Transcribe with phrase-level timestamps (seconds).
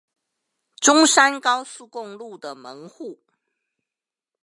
[0.79, 3.19] 中山高速公路的門戶